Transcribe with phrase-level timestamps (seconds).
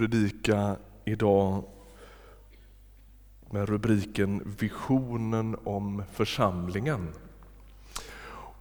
[0.00, 1.64] predika idag
[3.50, 7.08] med rubriken Visionen om församlingen.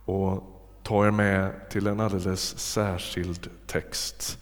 [0.06, 0.44] Och
[0.84, 4.40] ta er med till en alldeles särskild text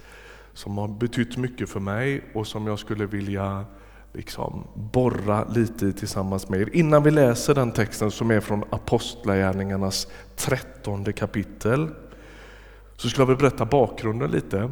[0.53, 3.65] som har betytt mycket för mig och som jag skulle vilja
[4.13, 6.75] liksom borra lite i tillsammans med er.
[6.75, 11.89] Innan vi läser den texten som är från Apostlagärningarnas trettonde kapitel
[12.95, 14.69] så skulle jag vilja berätta bakgrunden lite.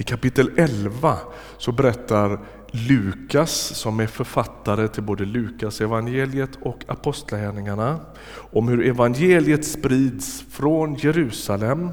[0.00, 1.16] I kapitel 11
[1.58, 8.00] så berättar Lukas, som är författare till både Lukas evangeliet och Apostlagärningarna,
[8.52, 11.90] om hur evangeliet sprids från Jerusalem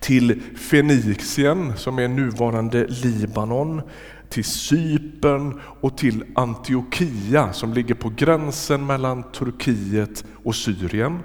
[0.00, 3.82] till Fenicien, som är nuvarande Libanon,
[4.28, 11.18] till Cypern och till Antiochia som ligger på gränsen mellan Turkiet och Syrien.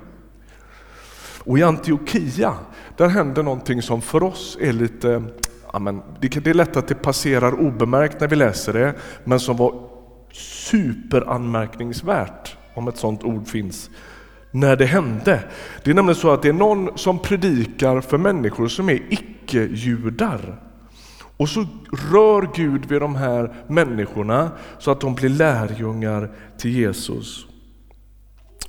[1.43, 2.53] Och i Antiochia,
[2.97, 5.23] där händer någonting som för oss är lite,
[5.71, 8.93] amen, det är lätt att det passerar obemärkt när vi läser det,
[9.23, 9.73] men som var
[10.33, 13.89] superanmärkningsvärt, om ett sådant ord finns,
[14.51, 15.43] när det hände.
[15.83, 20.61] Det är nämligen så att det är någon som predikar för människor som är icke-judar.
[21.37, 21.65] Och så
[22.11, 27.45] rör Gud vid de här människorna så att de blir lärjungar till Jesus.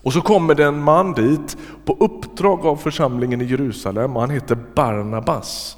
[0.03, 4.31] Och så kommer det en man dit på uppdrag av församlingen i Jerusalem och han
[4.31, 5.77] heter Barnabas.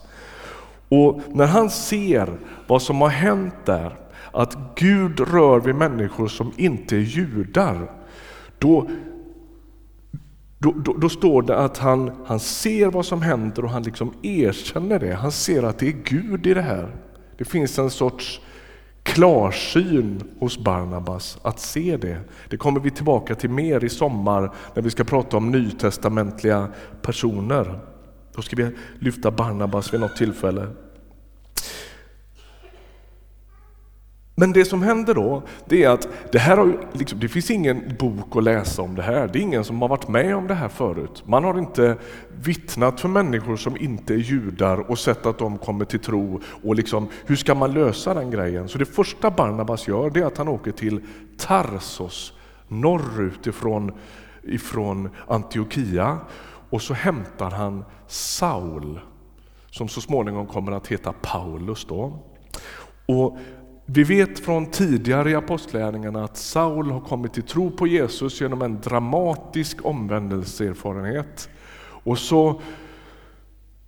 [0.94, 2.28] Och när han ser
[2.66, 3.96] vad som har hänt där,
[4.32, 7.90] att Gud rör vid människor som inte är judar,
[8.58, 8.88] då,
[10.58, 14.14] då, då, då står det att han, han ser vad som händer och han liksom
[14.22, 15.14] erkänner det.
[15.14, 16.96] Han ser att det är Gud i det här.
[17.38, 18.40] Det finns en sorts
[19.02, 22.20] klarsyn hos Barnabas att se det.
[22.48, 26.68] Det kommer vi tillbaka till mer i sommar när vi ska prata om nytestamentliga
[27.02, 27.80] personer.
[28.34, 30.66] Då ska vi lyfta Barnabas vid något tillfälle.
[34.36, 37.96] Men det som händer då, det är att det här har, liksom, det finns ingen
[37.98, 39.28] bok att läsa om det här.
[39.32, 41.22] Det är ingen som har varit med om det här förut.
[41.26, 41.96] Man har inte
[42.42, 46.40] vittnat för människor som inte är judar och sett att de kommer till tro.
[46.62, 48.68] Och liksom, hur ska man lösa den grejen?
[48.68, 51.00] Så det första Barnabas gör, det är att han åker till
[51.38, 52.32] Tarsos,
[52.68, 53.92] norrut ifrån,
[54.42, 56.18] ifrån Antiochia.
[56.70, 59.00] Och så hämtar han Saul,
[59.70, 61.84] som så småningom kommer att heta Paulus.
[61.88, 62.18] Då.
[63.06, 63.38] Och
[63.86, 68.62] vi vet från tidigare i apostlärningarna att Saul har kommit till tro på Jesus genom
[68.62, 71.48] en dramatisk omvändelseerfarenhet.
[72.04, 72.60] Och så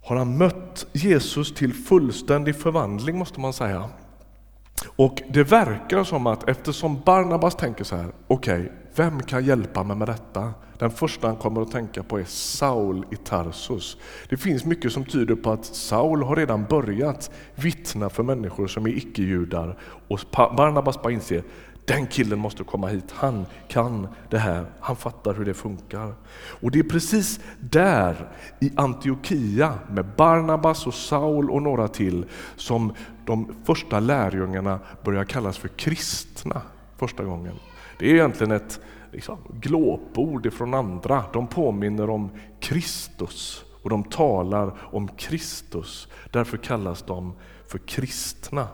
[0.03, 3.89] har han mött Jesus till fullständig förvandling måste man säga.
[4.95, 9.83] Och det verkar som att eftersom Barnabas tänker så här, okej, okay, vem kan hjälpa
[9.83, 10.53] mig med detta?
[10.79, 13.97] Den första han kommer att tänka på är Saul i Tarsus.
[14.29, 18.85] Det finns mycket som tyder på att Saul har redan börjat vittna för människor som
[18.85, 19.77] är icke-judar.
[20.07, 21.43] Och Barnabas bara inser,
[21.85, 26.13] den killen måste komma hit, han kan det här, han fattar hur det funkar.
[26.61, 32.93] Och det är precis där, i Antiochia, med Barnabas och Saul och några till, som
[33.25, 36.61] de första lärjungarna börjar kallas för kristna
[36.97, 37.53] första gången.
[37.99, 38.79] Det är egentligen ett
[39.11, 41.23] liksom, glåpord från andra.
[41.33, 42.29] De påminner om
[42.59, 46.07] Kristus och de talar om Kristus.
[46.31, 47.33] Därför kallas de
[47.67, 48.67] för kristna.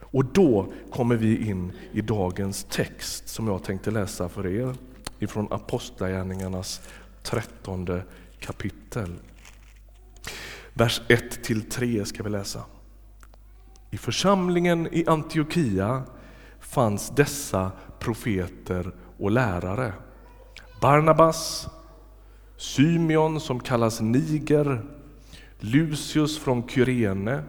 [0.00, 4.74] Och då kommer vi in i dagens text som jag tänkte läsa för er
[5.18, 6.80] ifrån Apostlagärningarnas
[7.22, 8.02] trettonde
[8.40, 9.14] kapitel.
[10.72, 12.64] Vers 1-3 ska vi läsa.
[13.90, 16.02] I församlingen i Antiochia
[16.60, 19.92] fanns dessa profeter och lärare.
[20.80, 21.68] Barnabas,
[22.56, 24.82] Symeon som kallas Niger,
[25.60, 27.42] Lucius från Kyrene,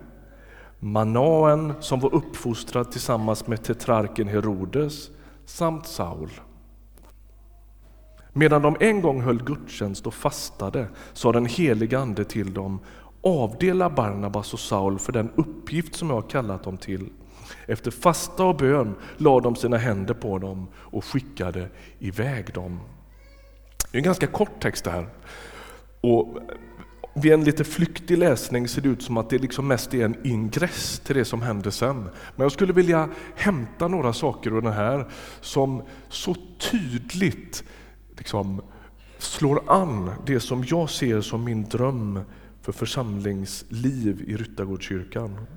[0.80, 5.10] Manaen som var uppfostrad tillsammans med tetrarken Herodes
[5.46, 6.32] samt Saul.
[8.34, 12.80] Medan de en gång höll gudstjänst och fastade sa den helige Ande till dem
[13.22, 17.10] avdela Barnabas och Saul för den uppgift som jag har kallat dem till.
[17.66, 22.80] Efter fasta och bön lade de sina händer på dem och skickade iväg dem.
[23.92, 25.08] Det är en ganska kort text det här.
[26.02, 26.38] Och
[27.22, 30.28] vid en lite flyktig läsning ser det ut som att det liksom mest är en
[30.28, 32.04] ingress till det som händer sen.
[32.36, 35.08] Men jag skulle vilja hämta några saker ur den här
[35.42, 36.36] som så
[36.72, 37.64] tydligt
[38.18, 38.62] liksom
[39.18, 42.20] slår an det som jag ser som min dröm
[42.62, 45.48] för församlingsliv i Ryttargårdskyrkan.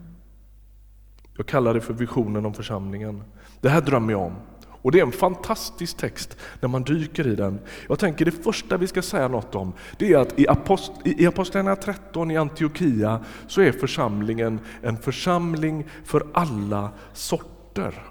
[1.41, 3.23] Jag kallar det för visionen om församlingen.
[3.61, 4.37] Det här drömmer jag om.
[4.69, 7.61] Och det är en fantastisk text när man dyker i den.
[7.89, 11.27] Jag tänker det första vi ska säga något om, det är att i, Apost i
[11.27, 18.03] Apostlagärningarna 13 i Antiochia så är församlingen en församling för alla sorter.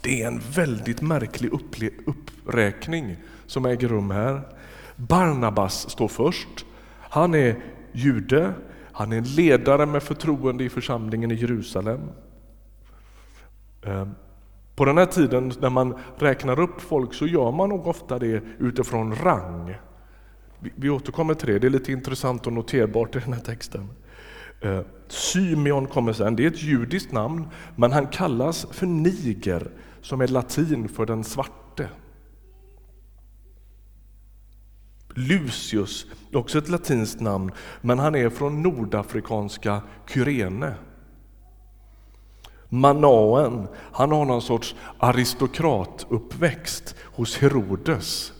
[0.00, 1.50] Det är en väldigt märklig
[2.06, 3.16] uppräkning
[3.46, 4.40] som äger rum här.
[4.96, 6.64] Barnabas står först.
[6.98, 7.56] Han är
[7.92, 8.54] jude,
[8.98, 12.00] han är en ledare med förtroende i församlingen i Jerusalem.
[13.82, 14.10] Ehm,
[14.76, 18.42] på den här tiden när man räknar upp folk så gör man nog ofta det
[18.58, 19.74] utifrån rang.
[20.60, 23.88] Vi återkommer till det, det är lite intressant och noterbart i den här texten.
[24.60, 30.20] Ehm, Symeon kommer sen, det är ett judiskt namn, men han kallas för niger, som
[30.20, 31.67] är latin för den svarte.
[35.14, 40.74] Lucius, också ett latinskt namn, men han är från nordafrikanska Kyrene.
[42.68, 48.32] Manaen, han har någon sorts aristokratuppväxt hos Herodes.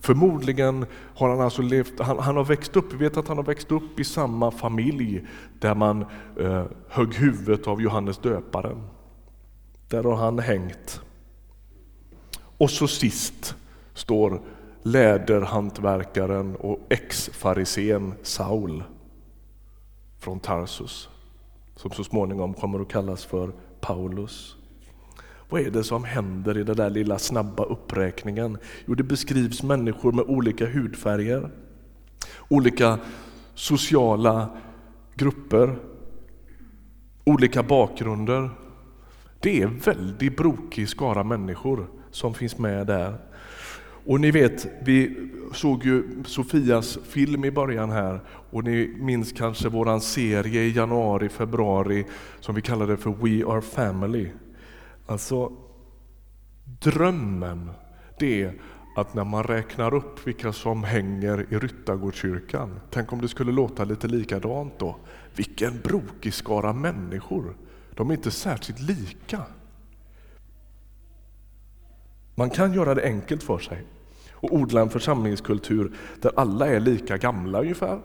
[0.00, 3.44] Förmodligen har han alltså levt, han, han, har växt upp, vi vet att han har
[3.44, 5.26] växt upp i samma familj
[5.58, 6.04] där man
[6.40, 8.82] eh, högg huvudet av Johannes döparen.
[9.88, 11.00] Där har han hängt.
[12.58, 13.56] Och så sist
[13.94, 14.40] står
[14.86, 18.84] läderhantverkaren och ex-farisén Saul
[20.18, 21.08] från Tarsus
[21.76, 24.56] som så småningom kommer att kallas för Paulus.
[25.48, 28.58] Vad är det som händer i den där lilla snabba uppräkningen?
[28.86, 31.50] Jo, det beskrivs människor med olika hudfärger,
[32.48, 32.98] olika
[33.54, 34.48] sociala
[35.14, 35.76] grupper,
[37.24, 38.50] olika bakgrunder.
[39.40, 43.18] Det är en väldigt brokig skara människor som finns med där.
[44.06, 48.20] Och ni vet, vi såg ju Sofias film i början här
[48.50, 52.06] och ni minns kanske våran serie i januari, februari
[52.40, 54.30] som vi kallade för We Are Family.
[55.06, 55.52] Alltså,
[56.64, 57.70] drömmen
[58.18, 58.60] det är
[58.96, 63.84] att när man räknar upp vilka som hänger i Ryttargårdskyrkan, tänk om det skulle låta
[63.84, 64.96] lite likadant då.
[65.36, 67.56] Vilken brokig skara människor!
[67.94, 69.42] De är inte särskilt lika.
[72.34, 73.84] Man kan göra det enkelt för sig
[74.32, 78.00] och odla en församlingskultur där alla är lika gamla ungefär.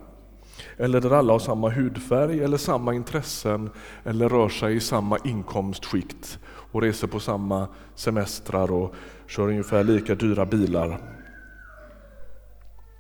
[0.78, 3.70] Eller där alla har samma hudfärg eller samma intressen
[4.04, 8.96] eller rör sig i samma inkomstskikt och reser på samma semestrar och
[9.28, 11.02] kör ungefär lika dyra bilar.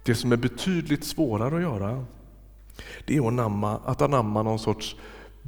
[0.05, 2.05] Det som är betydligt svårare att göra
[3.05, 4.95] det är att anamma, att anamma någon sorts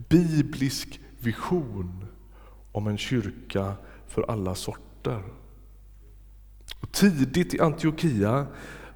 [0.09, 2.05] biblisk vision
[2.71, 3.73] om en kyrka
[4.07, 5.23] för alla sorter.
[6.81, 8.47] Och tidigt i Antiochia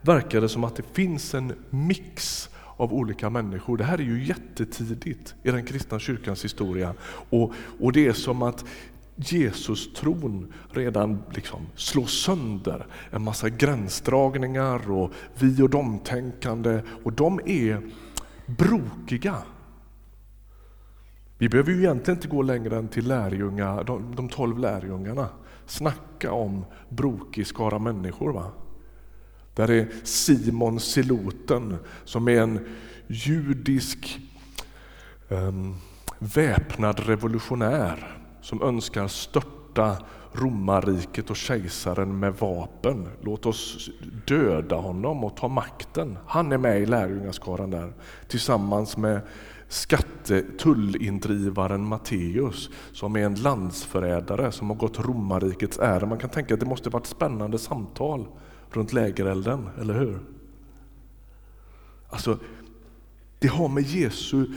[0.01, 3.77] verkar det som att det finns en mix av olika människor.
[3.77, 6.93] Det här är ju jättetidigt i den kristna kyrkans historia.
[7.29, 8.65] Och, och det är som att
[9.15, 16.81] Jesus-tron redan liksom slår sönder en massa gränsdragningar och vi och dom-tänkande.
[17.03, 17.81] Och de är
[18.45, 19.35] brokiga.
[21.37, 25.29] Vi behöver ju egentligen inte gå längre än till lärjunga, de, de tolv lärjungarna.
[25.65, 28.33] Snacka om brokig skara människor.
[28.33, 28.51] Va?
[29.53, 32.67] Där är Simon Siloten som är en
[33.07, 34.19] judisk
[35.29, 35.75] um,
[36.19, 39.97] väpnad revolutionär som önskar störta
[40.33, 43.07] romarriket och kejsaren med vapen.
[43.21, 43.89] Låt oss
[44.27, 46.17] döda honom och ta makten.
[46.27, 47.93] Han är med i lärjungaskaran där
[48.27, 49.21] tillsammans med
[49.67, 56.05] skattetullindrivaren Matteus som är en landsförrädare som har gått romarrikets ära.
[56.05, 58.27] Man kan tänka att det måste varit spännande samtal
[58.71, 60.19] runt lägerelden, eller hur?
[62.09, 62.39] Alltså,
[63.39, 64.47] det har med Jesu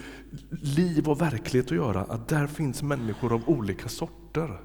[0.50, 4.60] liv och verklighet att göra, att där finns människor av olika sorter.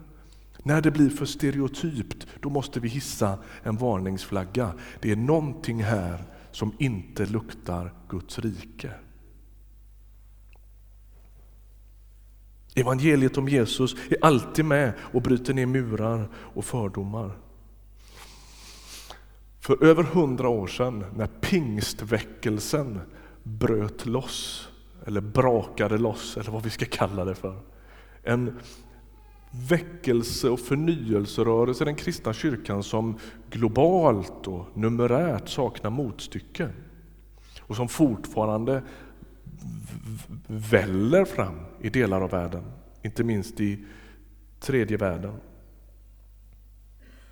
[0.63, 4.73] När det blir för stereotypt, då måste vi hissa en varningsflagga.
[5.01, 8.91] Det är någonting här som inte luktar Guds rike.
[12.75, 17.37] Evangeliet om Jesus är alltid med och bryter ner murar och fördomar.
[19.59, 22.99] För över hundra år sedan när pingstväckelsen
[23.43, 24.69] bröt loss,
[25.05, 27.55] eller brakade loss, eller vad vi ska kalla det för.
[28.23, 28.59] En
[29.51, 33.17] väckelse och förnyelserörelse i den kristna kyrkan som
[33.49, 36.69] globalt och numerärt saknar motstycke
[37.61, 38.83] och som fortfarande
[40.47, 42.63] väller fram i delar av världen,
[43.01, 43.85] inte minst i
[44.59, 45.33] tredje världen.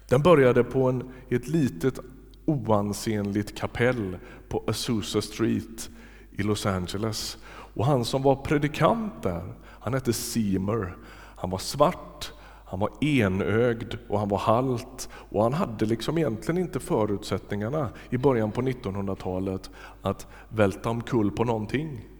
[0.09, 1.99] Den började på en, i ett litet
[2.45, 4.17] oansenligt kapell
[4.49, 5.89] på Azusa Street
[6.31, 7.37] i Los Angeles.
[7.73, 10.97] Och han som var predikant där, han hette Seymour.
[11.35, 12.31] Han var svart,
[12.65, 18.17] Han var enögd och han var halt och han hade liksom egentligen inte förutsättningarna i
[18.17, 19.69] början på 1900-talet
[20.01, 22.10] att välta omkull på någonting.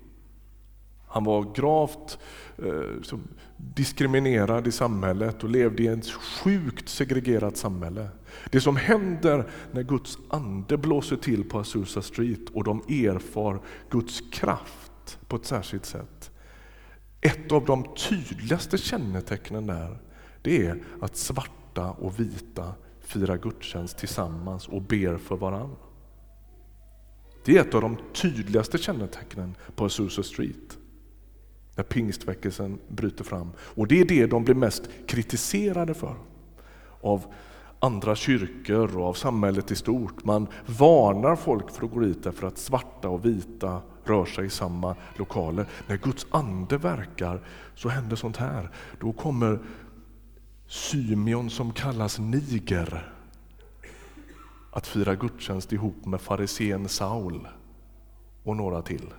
[1.11, 2.19] Han var gravt
[2.57, 3.19] eh,
[3.57, 8.07] diskriminerad i samhället och levde i ett sjukt segregerat samhälle.
[8.51, 14.21] Det som händer när Guds ande blåser till på Azusa Street och de erfar Guds
[14.31, 16.31] kraft på ett särskilt sätt.
[17.21, 19.97] Ett av de tydligaste kännetecknen där,
[20.41, 25.77] det är att svarta och vita firar gudstjänst tillsammans och ber för varandra.
[27.45, 30.77] Det är ett av de tydligaste kännetecknen på Azusa Street
[31.75, 33.51] när pingstväckelsen bryter fram.
[33.59, 36.15] Och det är det de blir mest kritiserade för
[37.01, 37.25] av
[37.79, 40.23] andra kyrkor och av samhället i stort.
[40.23, 44.49] Man varnar folk för att gå dit därför att svarta och vita rör sig i
[44.49, 45.65] samma lokaler.
[45.87, 47.41] När Guds ande verkar
[47.75, 48.69] så händer sånt här.
[48.99, 49.59] Då kommer
[50.67, 53.13] Symeon som kallas Niger
[54.71, 57.47] att fira gudstjänst ihop med farisén Saul
[58.43, 59.13] och några till.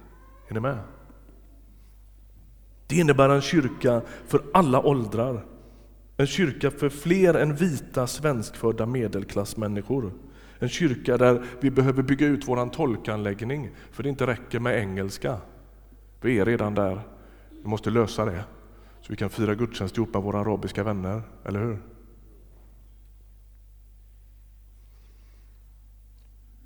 [0.48, 0.78] Är ni med?
[2.92, 5.44] Det innebär en kyrka för alla åldrar.
[6.16, 10.12] En kyrka för fler än vita svenskfödda medelklassmänniskor.
[10.58, 15.38] En kyrka där vi behöver bygga ut vår tolkanläggning för det inte räcker med engelska.
[16.20, 17.00] Vi är redan där.
[17.50, 18.44] Vi måste lösa det
[19.00, 21.82] så vi kan fira gudstjänst ihop med våra arabiska vänner, eller hur?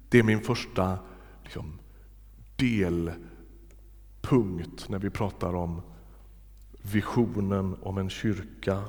[0.09, 0.99] Det är min första
[1.43, 1.79] liksom,
[2.57, 3.29] delpunkt
[4.89, 5.83] när vi pratar om
[6.93, 8.83] visionen om en kyrka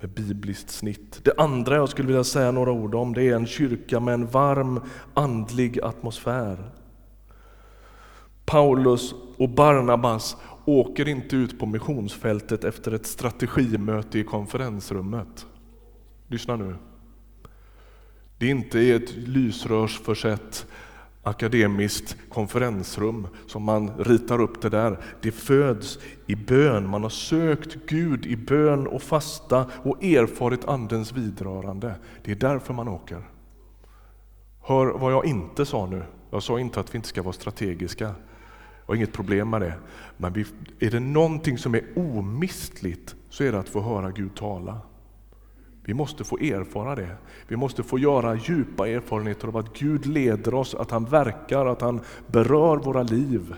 [0.00, 1.20] med bibliskt snitt.
[1.24, 4.26] Det andra jag skulle vilja säga några ord om det är en kyrka med en
[4.26, 4.80] varm
[5.14, 6.70] andlig atmosfär.
[8.44, 15.46] Paulus och Barnabas åker inte ut på missionsfältet efter ett strategimöte i konferensrummet.
[16.26, 16.76] Lyssna nu.
[18.38, 20.66] Det är inte i ett lysrörsförsett
[21.28, 24.98] akademiskt konferensrum som man ritar upp det där.
[25.20, 26.88] Det föds i bön.
[26.88, 31.94] Man har sökt Gud i bön och fasta och erfarit Andens vidrörande.
[32.24, 33.22] Det är därför man åker.
[34.60, 36.02] Hör vad jag inte sa nu.
[36.30, 38.04] Jag sa inte att vi inte ska vara strategiska.
[38.04, 38.14] Jag
[38.86, 39.74] har inget problem med det.
[40.16, 40.44] Men vi,
[40.78, 44.80] är det någonting som är omistligt så är det att få höra Gud tala.
[45.88, 47.16] Vi måste få erfara det.
[47.46, 51.80] Vi måste få göra djupa erfarenheter av att Gud leder oss, att han verkar, att
[51.80, 53.54] han berör våra liv.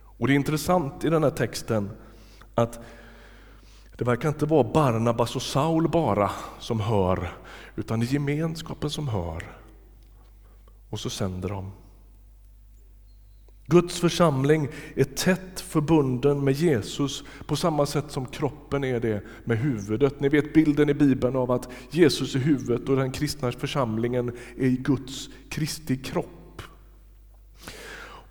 [0.00, 1.90] Och Det är intressant i den här texten
[2.54, 2.80] att
[3.98, 7.30] det verkar inte vara Barnabas och Saul bara som hör,
[7.76, 9.42] utan det är gemenskapen som hör.
[10.90, 11.72] Och så sänder de.
[13.70, 19.58] Guds församling är tätt förbunden med Jesus på samma sätt som kroppen är det med
[19.58, 20.20] huvudet.
[20.20, 24.68] Ni vet bilden i Bibeln av att Jesus är huvudet och den kristna församlingen är
[24.68, 26.62] Guds Kristi kropp.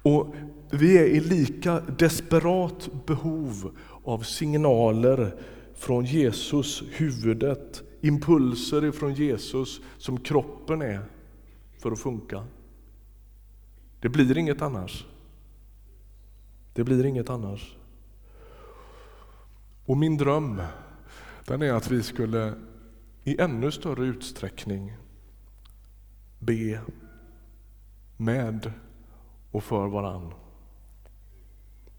[0.01, 0.35] Och
[0.71, 5.35] vi är i lika desperat behov av signaler
[5.75, 11.01] från Jesus, huvudet, impulser ifrån Jesus som kroppen är
[11.81, 12.43] för att funka.
[14.01, 15.05] Det blir inget annars.
[16.77, 17.75] Det blir inget annars.
[19.85, 20.61] Och min dröm,
[21.45, 22.53] den är att vi skulle
[23.23, 24.97] i ännu större utsträckning
[26.39, 26.79] be
[28.17, 28.71] med
[29.51, 30.33] och för varann.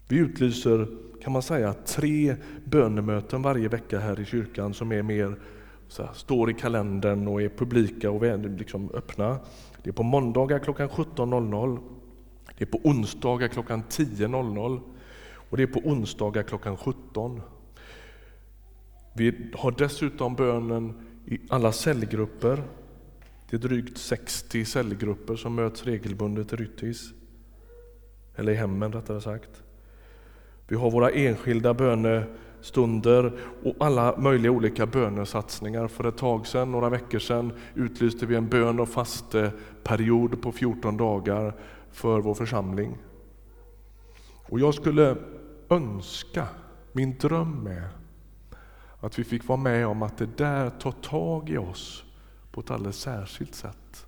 [0.07, 0.87] Vi utlyser,
[1.21, 5.39] kan man säga, tre bönemöten varje vecka här i kyrkan som är mer
[5.87, 9.39] här, står i kalendern och är publika och liksom öppna.
[9.83, 11.98] Det är på måndagar klockan 17.00
[12.59, 14.81] det är på onsdagar klockan 10.00
[15.49, 17.41] och det är på onsdagar klockan 17.
[19.13, 20.93] Vi har dessutom bönen
[21.25, 22.63] i alla cellgrupper.
[23.49, 27.09] Det är drygt 60 cellgrupper som möts regelbundet i Ryttis,
[28.35, 29.63] eller i hemmen rättare sagt.
[30.67, 35.87] Vi har våra enskilda bönestunder och alla möjliga olika bönesatsningar.
[35.87, 40.97] För ett tag sedan, några veckor sedan, utlyste vi en bön och fasteperiod på 14
[40.97, 41.53] dagar
[41.91, 42.97] för vår församling.
[44.49, 45.17] Och jag skulle
[45.69, 46.47] önska,
[46.91, 47.89] min dröm är
[48.99, 52.03] att vi fick vara med om att det där tar tag i oss
[52.51, 54.05] på ett alldeles särskilt sätt.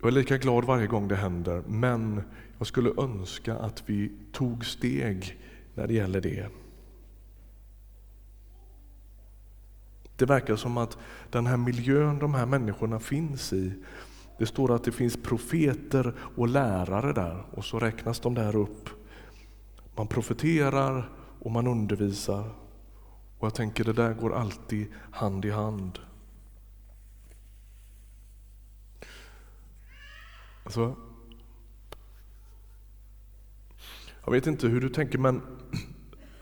[0.00, 2.22] Jag är lika glad varje gång det händer, men
[2.58, 5.38] jag skulle önska att vi tog steg
[5.74, 6.48] när det gäller det.
[10.16, 10.98] Det verkar som att
[11.30, 13.72] den här miljön de här människorna finns i,
[14.38, 18.88] det står att det finns profeter och lärare där och så räknas de där upp.
[19.96, 22.50] Man profeterar och man undervisar.
[23.38, 25.98] Och jag tänker det där går alltid hand i hand.
[30.64, 30.96] Alltså,
[34.24, 35.42] jag vet inte hur du tänker men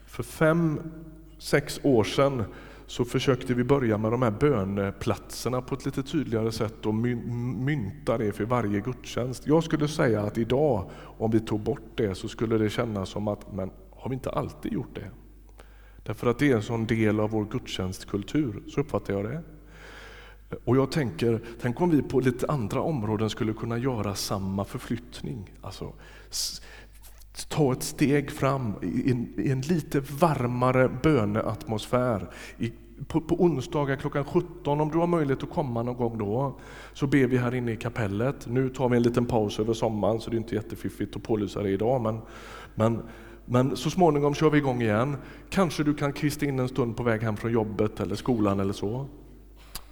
[0.06, 0.80] för fem,
[1.38, 2.44] sex år sedan
[2.94, 8.18] så försökte vi börja med de här böneplatserna på ett lite tydligare sätt och mynta
[8.18, 9.46] det för varje gudstjänst.
[9.46, 13.28] Jag skulle säga att idag, om vi tog bort det, så skulle det kännas som
[13.28, 15.10] att, men har vi inte alltid gjort det?
[16.02, 19.42] Därför att det är en sån del av vår gudstjänstkultur, så uppfattar jag det.
[20.64, 25.52] Och jag tänker, tänk om vi på lite andra områden skulle kunna göra samma förflyttning.
[25.60, 25.92] Alltså,
[27.48, 32.30] ta ett steg fram i en, i en lite varmare böneatmosfär.
[32.58, 32.72] I,
[33.08, 36.58] på, på onsdagar klockan 17, om du har möjlighet att komma någon gång då,
[36.92, 38.46] så ber vi här inne i kapellet.
[38.46, 41.62] Nu tar vi en liten paus över sommaren, så det är inte jättefiffigt att pålysa
[41.62, 42.00] det idag.
[42.00, 42.18] Men,
[42.74, 43.02] men,
[43.44, 45.16] men så småningom kör vi igång igen.
[45.50, 48.72] Kanske du kan kvista in en stund på väg hem från jobbet eller skolan eller
[48.72, 49.06] så.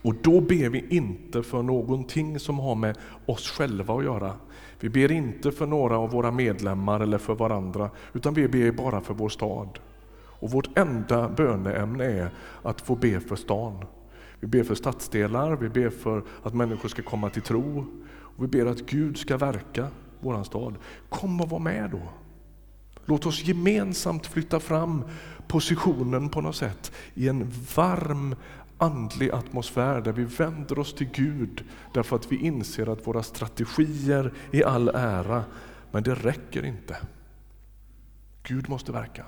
[0.02, 4.34] Och då ber vi inte för någonting som har med oss själva att göra.
[4.80, 9.00] Vi ber inte för några av våra medlemmar eller för varandra, utan vi ber bara
[9.00, 9.78] för vår stad.
[10.42, 12.30] Och vårt enda böneämne är
[12.62, 13.84] att få be för stan.
[14.40, 17.86] Vi ber för stadsdelar, vi ber för att människor ska komma till tro.
[18.12, 19.88] Och vi ber att Gud ska verka
[20.20, 20.74] vår stad.
[21.08, 22.02] Kom och var med då.
[23.04, 25.04] Låt oss gemensamt flytta fram
[25.48, 28.34] positionen på något sätt i en varm
[28.78, 34.32] andlig atmosfär där vi vänder oss till Gud därför att vi inser att våra strategier
[34.52, 35.44] är all ära,
[35.90, 36.96] men det räcker inte.
[38.42, 39.24] Gud måste verka.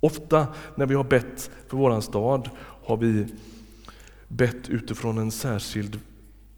[0.00, 2.50] Ofta när vi har bett för våran stad
[2.84, 3.26] har vi
[4.28, 6.00] bett utifrån en särskild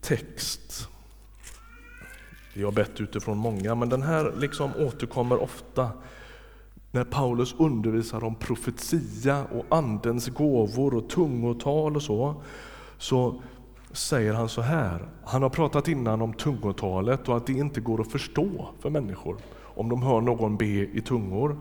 [0.01, 0.87] text.
[2.53, 5.89] Vi har bett utifrån många, men den här liksom återkommer ofta
[6.91, 12.35] när Paulus undervisar om profetia och Andens gåvor och tungotal och så,
[12.97, 13.41] så
[13.91, 15.09] säger han så här.
[15.23, 19.37] Han har pratat innan om tungotalet och att det inte går att förstå för människor
[19.75, 21.57] om de hör någon be i tungor.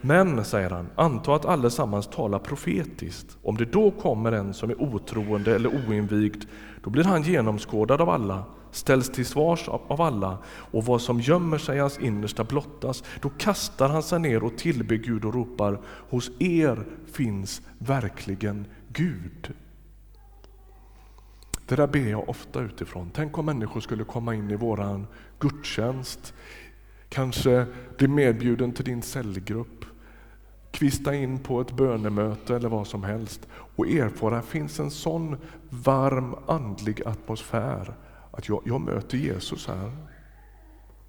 [0.00, 3.38] Men, säger han, anta att allesammans talar profetiskt.
[3.42, 6.44] Om det då kommer en som är otroende eller oinvigd,
[6.82, 11.58] då blir han genomskådad av alla, ställs till svars av alla och vad som gömmer
[11.58, 13.04] sig i hans innersta blottas.
[13.20, 19.54] Då kastar han sig ner och tillber Gud och ropar, hos er finns verkligen Gud.
[21.66, 23.10] Det där ber jag ofta utifrån.
[23.14, 25.06] Tänk om människor skulle komma in i våran
[25.38, 26.34] gudstjänst,
[27.08, 27.66] kanske
[27.98, 29.84] bli medbjuden till din cellgrupp,
[30.70, 34.90] kvista in på ett bönemöte eller vad som helst och erfara att det finns en
[34.90, 35.36] sån
[35.70, 37.94] varm andlig atmosfär
[38.30, 39.90] att jag, jag möter Jesus här.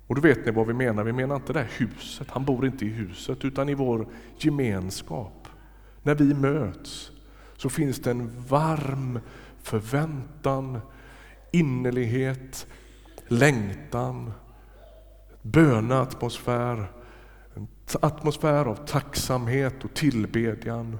[0.08, 1.04] Och då vet ni vad vi menar.
[1.04, 5.48] Vi menar inte det här huset, han bor inte i huset, utan i vår gemenskap.
[6.04, 7.12] När vi möts
[7.58, 9.20] så finns det en varm
[9.62, 10.80] förväntan,
[11.52, 12.68] innerlighet,
[13.28, 14.32] längtan,
[15.42, 16.92] böneatmosfär,
[17.96, 20.98] atmosfär av tacksamhet och tillbedjan.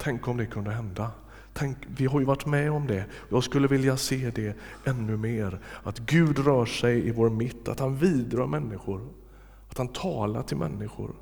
[0.00, 1.10] Tänk om det kunde hända.
[1.52, 3.04] Tänk, vi har ju varit med om det.
[3.28, 5.60] Jag skulle vilja se det ännu mer.
[5.82, 9.08] Att Gud rör sig i vår mitt, att han vidrör människor.
[9.68, 11.14] Att han talar till människor.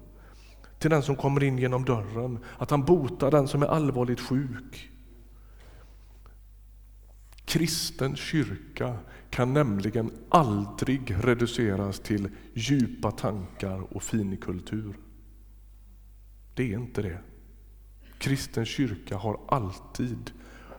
[0.78, 2.38] Till den som kommer in genom dörren.
[2.58, 4.90] Att han botar den som är allvarligt sjuk.
[7.44, 8.96] Kristen kyrka
[9.30, 14.96] kan nämligen aldrig reduceras till djupa tankar och finkultur.
[16.54, 17.18] Det är inte det.
[18.18, 20.30] Kristen kyrka har alltid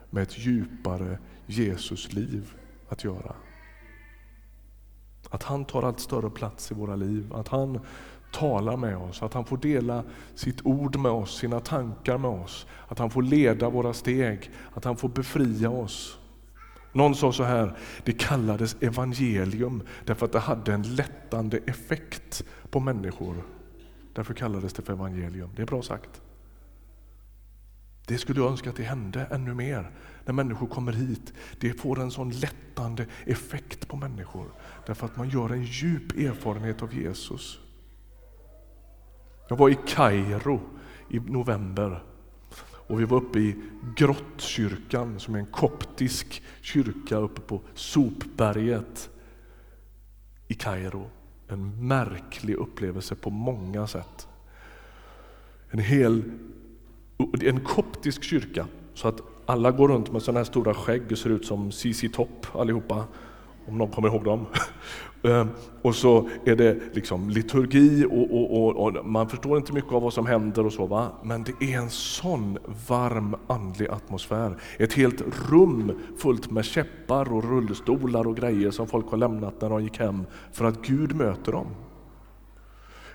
[0.10, 2.54] med ett djupare Jesusliv
[2.90, 3.36] att göra.
[5.30, 7.80] Att han tar allt större plats i våra liv, att han
[8.32, 10.04] talar med oss, att han får dela
[10.36, 14.86] sitt ord med oss, sina tankar med oss, att han får leda våra steg, att
[14.86, 16.19] han får befria oss.
[16.92, 22.80] Någon sa så här, det kallades evangelium därför att det hade en lättande effekt på
[22.80, 23.44] människor.
[24.14, 25.50] Därför kallades det för evangelium.
[25.56, 26.22] Det är bra sagt.
[28.08, 29.92] Det skulle jag önska att det hände ännu mer
[30.26, 31.34] när människor kommer hit.
[31.60, 34.52] Det får en sån lättande effekt på människor
[34.86, 37.60] därför att man gör en djup erfarenhet av Jesus.
[39.50, 40.62] Jag var i Kairo
[41.10, 42.04] i november
[42.90, 43.56] och vi var uppe i
[43.96, 49.10] Grottkyrkan som är en koptisk kyrka uppe på Sopberget
[50.48, 51.10] i Kairo.
[51.48, 54.28] En märklig upplevelse på många sätt.
[55.70, 56.24] En hel
[57.42, 58.68] en koptisk kyrka.
[58.94, 62.04] Så att Alla går runt med sådana här stora skägg och ser ut som CC
[62.14, 63.04] Topp allihopa,
[63.70, 64.46] om någon kommer ihåg dem.
[65.24, 65.48] Ehm,
[65.82, 70.02] och så är det liksom liturgi och, och, och, och, man förstår inte mycket av
[70.02, 71.12] vad som händer och så va.
[71.24, 74.58] Men det är en sån varm andlig atmosfär.
[74.78, 79.70] Ett helt rum fullt med käppar och rullstolar och grejer som folk har lämnat när
[79.70, 81.68] de gick hem för att Gud möter dem.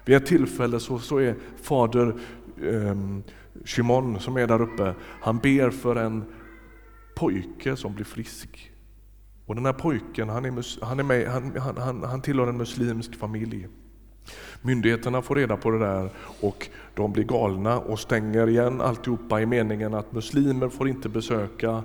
[0.05, 2.14] Vid ett tillfälle så, så är fader
[2.62, 2.95] eh,
[3.64, 6.25] Shimon som är där uppe, han ber för en
[7.14, 8.73] pojke som blir frisk.
[9.46, 13.14] Och den här pojken han, är, han, är med, han, han, han tillhör en muslimsk
[13.14, 13.68] familj.
[14.62, 19.46] Myndigheterna får reda på det där och de blir galna och stänger igen alltihopa i
[19.46, 21.83] meningen att muslimer får inte besöka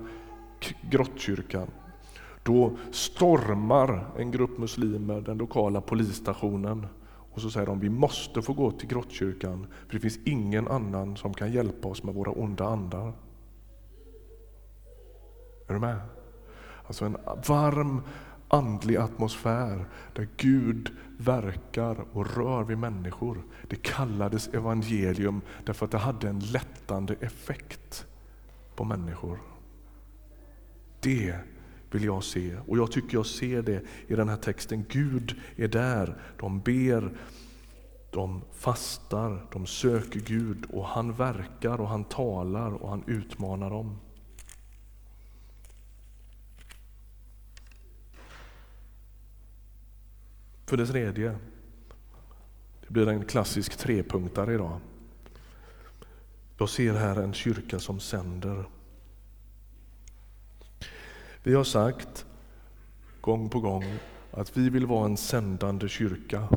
[0.92, 1.68] grottkyrkan.
[2.44, 6.88] Då stormar en grupp muslimer den lokala polisstationen
[7.32, 11.18] och så säger de vi måste få gå till grottkyrkan för det finns ingen annan
[11.18, 13.14] som kan hjälpa oss med våra onda andar.
[15.68, 16.00] Är du med?
[16.90, 18.02] Alltså en varm
[18.48, 23.42] andlig atmosfär där Gud verkar och rör vid människor.
[23.68, 28.06] Det kallades evangelium därför att det hade en lättande effekt
[28.76, 29.40] på människor.
[31.00, 31.36] Det
[31.92, 34.86] vill jag se och jag tycker jag ser det i den här texten.
[34.90, 37.12] Gud är där, de ber,
[38.12, 43.98] de fastar, de söker Gud och han verkar och han talar och han utmanar dem.
[50.70, 51.36] För det tredje,
[52.82, 54.80] det blir en klassisk trepunktare idag.
[56.58, 58.66] Jag ser här en kyrka som sänder.
[61.44, 62.26] Vi har sagt
[63.22, 63.84] gång på gång
[64.32, 66.48] att vi vill vara en sändande kyrka.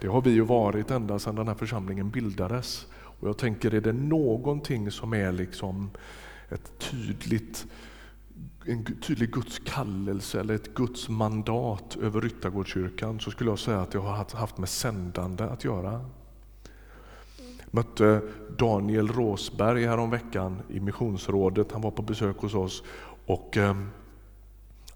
[0.00, 2.86] Det har vi ju varit ända sedan den här församlingen bildades.
[2.92, 5.90] Och jag tänker, är det någonting som är liksom
[6.48, 7.66] ett tydligt
[8.64, 13.90] en tydlig Guds kallelse eller ett Guds mandat över Ryttargårdskyrkan så skulle jag säga att
[13.90, 16.04] det har haft med sändande att göra.
[17.38, 18.22] Jag mötte
[18.58, 21.72] Daniel Råsberg häromveckan i missionsrådet.
[21.72, 22.82] Han var på besök hos oss
[23.26, 23.76] och eh,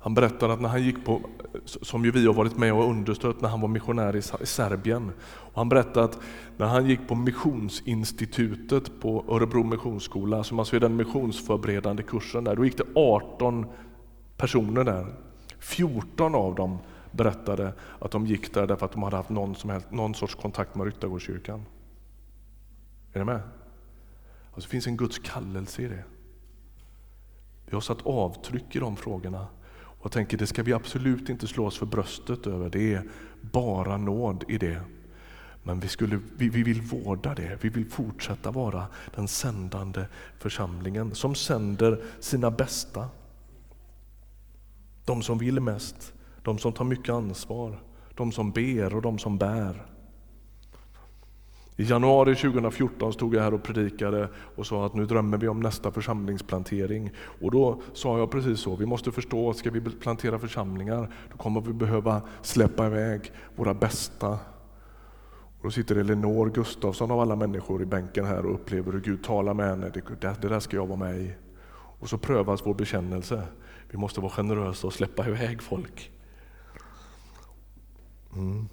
[0.05, 1.21] han berättar att när han gick på,
[1.65, 5.13] som ju vi har varit med och understött när han var missionär i Serbien.
[5.21, 6.19] Och han berättar att
[6.57, 12.57] när han gick på Missionsinstitutet på Örebro Missionsskola, som alltså är den missionsförberedande kursen där,
[12.57, 13.67] då gick det 18
[14.37, 15.07] personer där.
[15.59, 16.79] 14 av dem
[17.11, 20.35] berättade att de gick där därför att de hade haft någon, som helst, någon sorts
[20.35, 21.65] kontakt med Ryttargårdskyrkan.
[23.13, 23.41] Är ni med?
[24.55, 26.05] Alltså det finns en Guds kallelse i det.
[27.67, 29.47] Vi har satt avtryck i de frågorna
[30.05, 32.71] och tänker det ska vi absolut inte slå oss för bröstet över.
[32.71, 33.03] Det är
[33.41, 34.81] bara nåd i det.
[35.63, 37.59] Men vi, skulle, vi, vi vill vårda det.
[37.61, 40.05] Vi vill fortsätta vara den sändande
[40.39, 43.09] församlingen som sänder sina bästa.
[45.05, 46.13] De som vill mest,
[46.43, 47.79] de som tar mycket ansvar,
[48.15, 49.87] de som ber och de som bär.
[51.77, 55.61] I januari 2014 stod jag här och predikade och sa att nu drömmer vi om
[55.61, 57.11] nästa församlingsplantering.
[57.41, 61.37] Och då sa jag precis så, vi måste förstå att ska vi plantera församlingar då
[61.37, 64.29] kommer vi behöva släppa iväg våra bästa.
[65.59, 69.25] Och då sitter Elinor Gustafsson av alla människor i bänken här och upplever hur Gud
[69.25, 69.91] talar med henne.
[69.95, 70.03] Det,
[70.41, 71.35] det där ska jag vara med i.
[72.01, 73.43] Och så prövas vår bekännelse.
[73.91, 76.11] Vi måste vara generösa och släppa iväg folk.
[78.37, 78.69] Mm.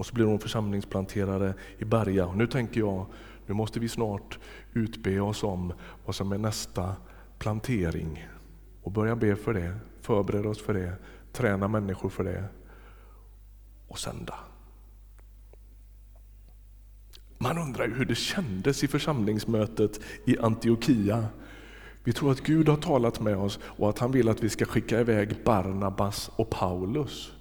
[0.00, 2.26] Och så blir hon församlingsplanterare i Berga.
[2.26, 3.06] Och nu tänker jag,
[3.46, 4.38] nu måste vi snart
[4.72, 5.72] utbe oss om
[6.04, 6.96] vad som är nästa
[7.38, 8.28] plantering.
[8.82, 10.92] Och börja be för det, förbereda oss för det,
[11.32, 12.44] träna människor för det
[13.88, 14.34] och sända.
[17.38, 21.26] Man undrar ju hur det kändes i församlingsmötet i Antiochia.
[22.04, 24.64] Vi tror att Gud har talat med oss och att han vill att vi ska
[24.64, 27.32] skicka iväg Barnabas och Paulus.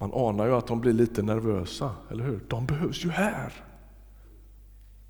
[0.00, 2.40] Man anar ju att de blir lite nervösa, eller hur?
[2.48, 3.52] De behövs ju här.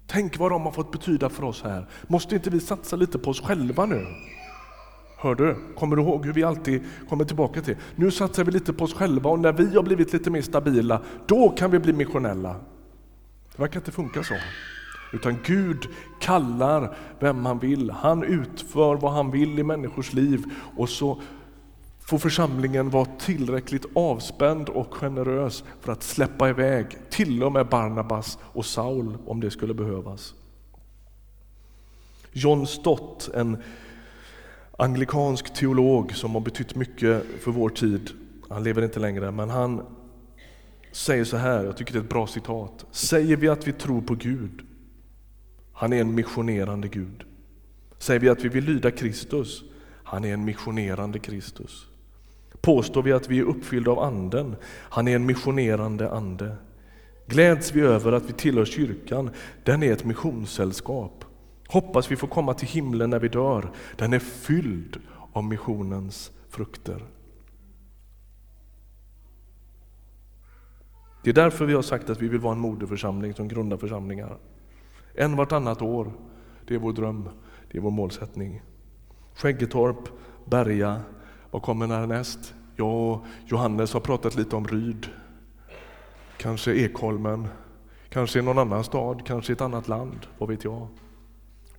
[0.06, 1.86] Tänk vad de har fått betyda för oss här.
[2.06, 4.06] Måste inte vi satsa lite på oss själva nu?
[5.18, 5.56] Hör du?
[5.78, 7.76] Kommer du ihåg hur vi alltid kommer tillbaka till?
[7.96, 11.00] Nu satsar vi lite på oss själva och när vi har blivit lite mer stabila,
[11.26, 12.56] då kan vi bli missionella.
[13.56, 14.34] Det verkar inte funka så.
[15.12, 15.88] Utan Gud
[16.20, 17.90] kallar vem han vill.
[17.90, 20.44] Han utför vad han vill i människors liv
[20.76, 21.20] och så
[22.10, 28.38] får församlingen vara tillräckligt avspänd och generös för att släppa iväg till och med Barnabas
[28.42, 30.34] och Saul om det skulle behövas.
[32.32, 33.62] John Stott, en
[34.78, 38.10] anglikansk teolog som har betytt mycket för vår tid,
[38.48, 39.82] han lever inte längre, men han
[40.92, 42.86] säger så här, jag tycker det är ett bra citat.
[42.90, 44.62] Säger vi att vi tror på Gud,
[45.72, 47.24] Han är en missionerande Gud.
[47.98, 49.62] Säger vi att vi vill lyda Kristus,
[50.04, 51.89] han är en missionerande Kristus.
[52.60, 56.56] Påstår vi att vi är uppfyllda av Anden, han är en missionerande Ande.
[57.26, 59.30] Gläds vi över att vi tillhör kyrkan,
[59.64, 61.24] den är ett missionssällskap.
[61.68, 65.00] Hoppas vi får komma till himlen när vi dör, den är fylld
[65.32, 67.04] av missionens frukter.
[71.24, 74.38] Det är därför vi har sagt att vi vill vara en moderförsamling som grundar församlingar.
[75.14, 76.12] En vartannat år,
[76.66, 77.28] det är vår dröm,
[77.70, 78.62] det är vår målsättning.
[79.34, 80.08] Skäggetorp,
[80.44, 81.00] Berga,
[81.50, 82.54] vad kommer härnäst?
[82.76, 85.06] Ja, Johannes har pratat lite om Ryd,
[86.36, 87.48] kanske Ekholmen,
[88.08, 90.88] kanske i någon annan stad, kanske i ett annat land, vad vet jag.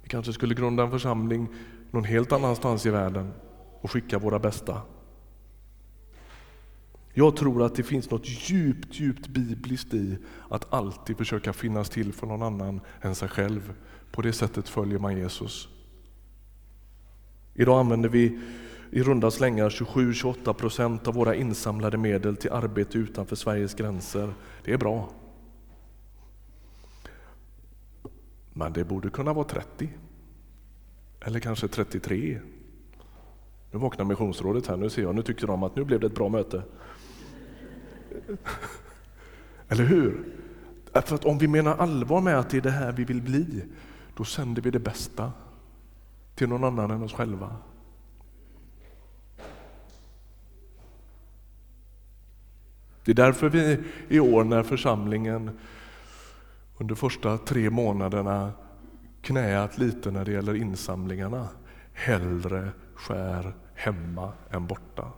[0.01, 1.47] Vi kanske skulle grunda en församling
[1.91, 3.33] någon helt annanstans i världen
[3.81, 4.81] och skicka våra bästa.
[7.13, 10.17] Jag tror att det finns något djupt, djupt bibliskt i
[10.49, 13.73] att alltid försöka finnas till för någon annan än sig själv.
[14.11, 15.67] På det sättet följer man Jesus.
[17.53, 18.39] Idag använder vi
[18.91, 24.33] i runda slängar 27-28 procent av våra insamlade medel till arbete utanför Sveriges gränser.
[24.63, 25.09] Det är bra.
[28.53, 29.89] Men det borde kunna vara 30.
[31.21, 32.39] Eller kanske 33.
[33.71, 36.15] Nu vaknar missionsrådet här, nu ser jag, nu tycker de att nu blev det ett
[36.15, 36.63] bra möte.
[39.67, 40.25] Eller hur?
[40.93, 43.21] Äh, för att om vi menar allvar med att det är det här vi vill
[43.21, 43.63] bli,
[44.15, 45.31] då sänder vi det bästa
[46.35, 47.55] till någon annan än oss själva.
[53.05, 55.59] Det är därför vi i år när församlingen
[56.77, 58.51] under första tre månaderna
[59.21, 61.47] knäat lite när det gäller insamlingarna,
[61.93, 65.11] hellre skär hemma än borta.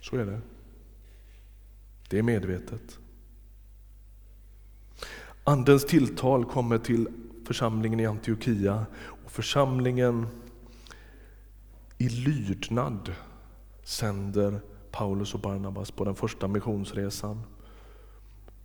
[0.00, 0.40] Så är det.
[2.08, 2.98] Det är medvetet.
[5.44, 7.08] Andens tilltal kommer till
[7.46, 10.26] församlingen i Antiochia och församlingen
[11.98, 13.14] i lydnad
[13.86, 17.42] sänder Paulus och Barnabas på den första missionsresan.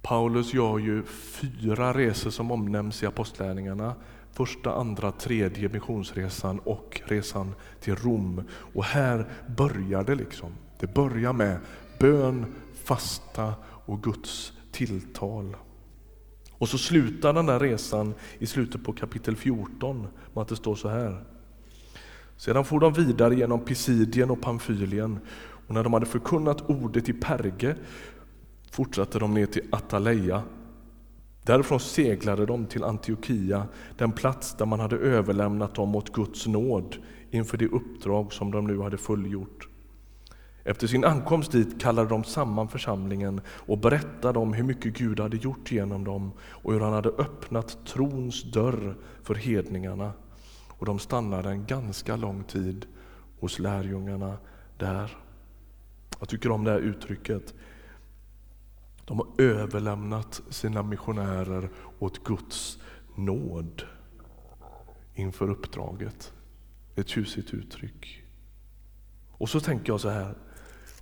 [0.01, 3.95] Paulus gör ju fyra resor som omnämns i apostlärningarna.
[4.31, 8.43] Första, andra, tredje missionsresan och resan till Rom.
[8.73, 9.25] Och här
[9.57, 10.49] börjar det liksom.
[10.79, 11.59] Det börjar med
[11.99, 12.45] bön,
[12.83, 15.55] fasta och Guds tilltal.
[16.51, 20.75] Och så slutar den där resan i slutet på kapitel 14 med att det står
[20.75, 21.23] så här.
[22.41, 25.19] Sedan for de vidare genom Pisidien och Pamfylien
[25.67, 27.75] och när de hade förkunnat ordet i Perge
[28.71, 30.43] fortsatte de ner till Ataleia.
[31.43, 36.95] Därifrån seglade de till Antiochia, den plats där man hade överlämnat dem åt Guds nåd
[37.31, 39.67] inför det uppdrag som de nu hade fullgjort.
[40.63, 45.37] Efter sin ankomst dit kallade de samman församlingen och berättade om hur mycket Gud hade
[45.37, 50.13] gjort genom dem och hur han hade öppnat trons dörr för hedningarna.
[50.81, 52.85] Och de stannade en ganska lång tid
[53.39, 54.37] hos lärjungarna
[54.77, 55.17] där.
[56.19, 57.53] Jag tycker om det här uttrycket.
[59.05, 62.79] De har överlämnat sina missionärer åt Guds
[63.15, 63.83] nåd
[65.15, 66.33] inför uppdraget.
[66.95, 68.23] Ett tjusigt uttryck.
[69.31, 70.35] Och så tänker jag så här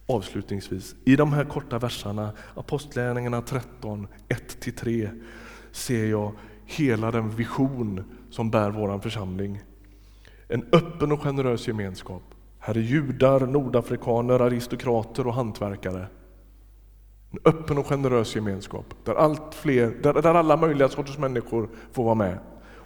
[0.05, 0.95] avslutningsvis.
[1.05, 5.21] I de här korta verserna, Apostlagärningarna 13, 1-3,
[5.71, 6.33] ser jag
[6.65, 9.61] hela den vision som bär vår församling.
[10.51, 12.21] En öppen och generös gemenskap.
[12.59, 16.07] Här är judar, nordafrikaner, aristokrater och hantverkare.
[17.31, 22.03] En öppen och generös gemenskap där, allt fler, där, där alla möjliga sorters människor får
[22.03, 22.37] vara med.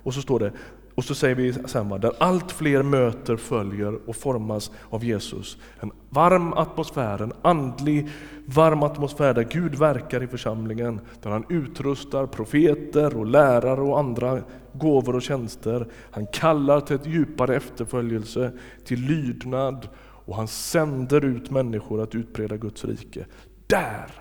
[0.04, 0.52] Och så står det,
[0.96, 5.58] och så säger vi sen, där allt fler möter, följer och formas av Jesus.
[5.80, 8.10] En varm atmosfär, en andlig
[8.46, 11.00] varm atmosfär där Gud verkar i församlingen.
[11.22, 14.42] Där han utrustar profeter och lärare och andra
[14.74, 15.88] gåvor och tjänster.
[16.12, 18.52] Han kallar till ett djupare efterföljelse,
[18.86, 19.88] till lydnad
[20.26, 23.26] och han sänder ut människor att utbreda Guds rike.
[23.68, 24.12] Där,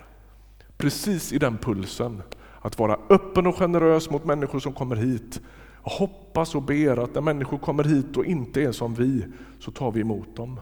[0.77, 2.23] precis i den pulsen,
[2.61, 5.41] att vara öppen och generös mot människor som kommer hit
[5.85, 9.27] jag hoppas och ber att när människor kommer hit och inte är som vi,
[9.59, 10.61] så tar vi emot dem.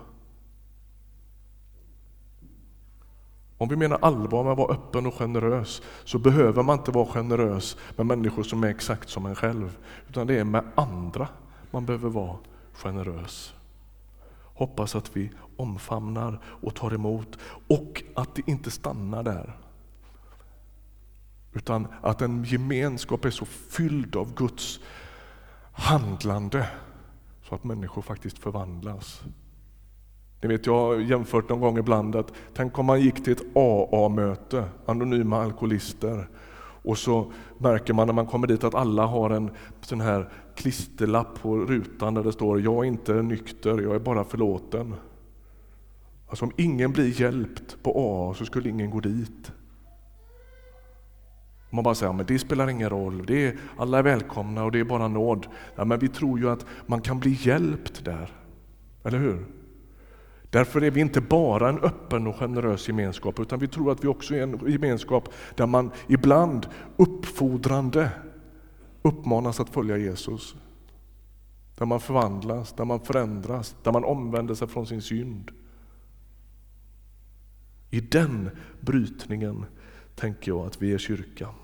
[3.59, 7.07] Om vi menar allvar med att vara öppen och generös så behöver man inte vara
[7.07, 9.79] generös med människor som är exakt som en själv.
[10.09, 11.29] Utan det är med andra
[11.71, 12.37] man behöver vara
[12.73, 13.55] generös.
[14.55, 19.57] Hoppas att vi omfamnar och tar emot och att det inte stannar där.
[21.53, 24.81] Utan att en gemenskap är så fylld av Guds
[25.81, 26.67] handlande
[27.43, 29.23] så att människor faktiskt förvandlas.
[30.43, 33.57] Ni vet, jag har jämfört någon gång ibland att tänk om man gick till ett
[33.57, 36.29] AA-möte, anonyma alkoholister,
[36.83, 41.43] Och så märker man när man kommer dit att alla har en sån här klisterlapp
[41.43, 44.95] på rutan där det står Jag är inte nykter, jag är bara förlåten.
[46.29, 49.53] Alltså om ingen blir hjälpt på AA så skulle ingen gå dit.
[51.71, 54.81] Man bara säger, men det spelar ingen roll, det är, alla är välkomna och det
[54.81, 55.47] är bara nåd.
[55.77, 58.31] Ja, men vi tror ju att man kan bli hjälpt där,
[59.05, 59.47] eller hur?
[60.51, 64.09] Därför är vi inte bara en öppen och generös gemenskap, utan vi tror att vi
[64.09, 68.11] också är en gemenskap där man ibland uppfordrande
[69.03, 70.55] uppmanas att följa Jesus.
[71.79, 75.51] Där man förvandlas, där man förändras, där man omvänder sig från sin synd.
[77.91, 79.65] I den brytningen
[80.21, 81.55] tänker jag att vi är kyrka.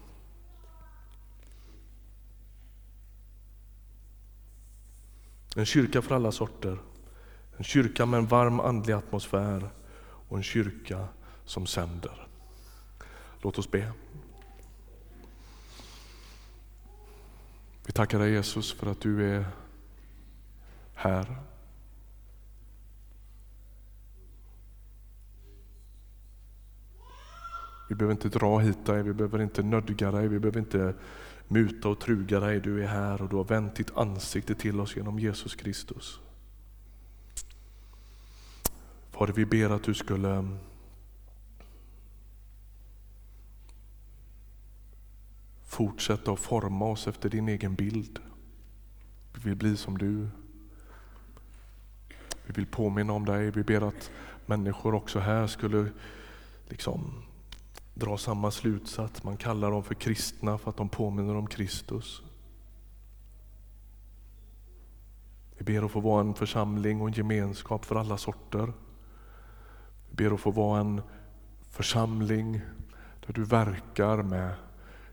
[5.56, 6.78] En kyrka för alla sorter.
[7.56, 9.70] En kyrka med en varm andlig atmosfär
[10.28, 11.08] och en kyrka
[11.44, 12.28] som sänder.
[13.40, 13.92] Låt oss be.
[17.86, 19.46] Vi tackar dig Jesus för att du är
[20.94, 21.36] här.
[27.88, 30.94] Vi behöver inte dra hit dig, vi behöver inte nödga dig, vi behöver inte
[31.48, 32.60] muta och truga dig.
[32.60, 36.20] Du är här och du har vänt ditt ansikte till oss genom Jesus Kristus.
[39.10, 40.58] Fader, vi ber att du skulle mm,
[45.64, 48.18] fortsätta att forma oss efter din egen bild.
[49.34, 50.28] Vi vill bli som du.
[52.46, 53.50] Vi vill påminna om dig.
[53.50, 54.10] Vi ber att
[54.46, 55.92] människor också här skulle
[56.68, 57.22] liksom
[57.98, 59.22] drar samma slutsats.
[59.24, 62.22] Man kallar dem för kristna för att de påminner om Kristus.
[65.58, 68.72] Vi ber att få vara en församling och en gemenskap för alla sorter.
[70.08, 71.02] Vi ber att få vara en
[71.70, 72.60] församling
[73.26, 74.54] där du verkar med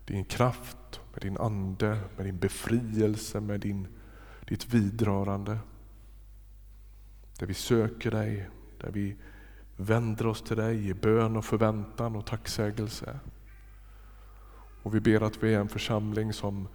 [0.06, 3.88] din kraft, med din ande, med din befrielse, med din,
[4.48, 5.58] ditt vidrörande.
[7.39, 8.50] Där vi söker dig,
[8.82, 9.15] där vi
[9.84, 13.19] vänder oss till dig i bön och förväntan och tacksägelse.
[14.84, 16.67] Och vi ber att vi är en församling som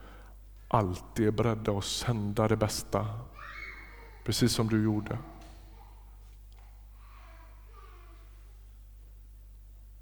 [0.68, 3.06] alltid är beredda att sända det bästa,
[4.24, 5.18] precis som du gjorde.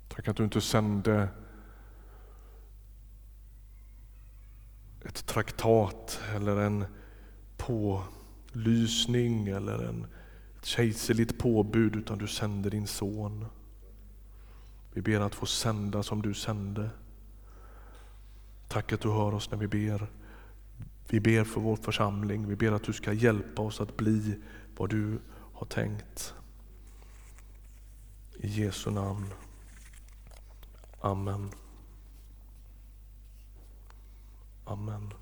[0.09, 1.29] Tack att du inte sände
[5.05, 6.85] ett traktat eller en
[7.57, 10.07] pålysning eller en
[10.67, 13.47] kejserligt påbud utan du sände din son.
[14.93, 16.91] Vi ber att få sända som du sände.
[18.69, 20.07] Tack att du hör oss när vi ber.
[21.09, 22.49] Vi ber för vår församling.
[22.49, 24.35] Vi ber att du ska hjälpa oss att bli
[24.77, 25.19] vad du
[25.53, 26.35] har tänkt.
[28.35, 29.27] I Jesu namn.
[31.01, 31.51] Amen.
[34.65, 35.15] Amen.